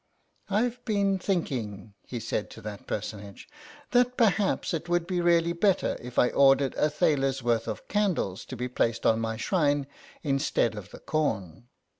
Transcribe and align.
"IVe 0.49 0.83
been 0.83 1.19
thinking," 1.19 1.93
he 2.07 2.19
said 2.19 2.49
to 2.49 2.61
that 2.63 2.87
personage," 2.87 3.47
that 3.91 4.17
perhaps 4.17 4.73
it 4.73 4.89
would 4.89 5.05
be 5.05 5.21
really 5.21 5.53
better 5.53 5.95
if 6.01 6.17
I 6.17 6.29
ordered 6.29 6.73
a 6.73 6.89
thaler's 6.89 7.43
worth 7.43 7.67
of 7.67 7.87
candles 7.87 8.43
to 8.45 8.55
be 8.55 8.67
placed 8.67 9.05
on 9.05 9.19
my 9.19 9.37
shrine 9.37 9.85
instead 10.23 10.73
of 10.73 10.89
the 10.89 10.97
corn." 10.99 11.67